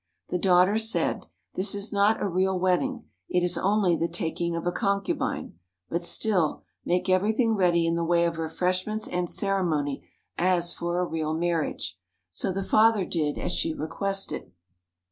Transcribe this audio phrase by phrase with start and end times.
[0.29, 4.65] The daughter said, "This is not a real wedding; it is only the taking of
[4.65, 10.09] a concubine, but still, make everything ready in the way of refreshments and ceremony
[10.39, 11.99] as for a real marriage."
[12.31, 14.51] So the father did as she requested.